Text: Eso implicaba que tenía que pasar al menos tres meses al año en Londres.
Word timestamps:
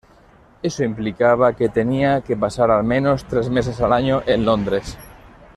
Eso 0.63 0.83
implicaba 0.83 1.53
que 1.55 1.69
tenía 1.69 2.21
que 2.21 2.35
pasar 2.35 2.71
al 2.71 2.83
menos 2.83 3.23
tres 3.27 3.51
meses 3.51 3.79
al 3.81 3.93
año 3.93 4.23
en 4.25 4.45
Londres. 4.45 4.97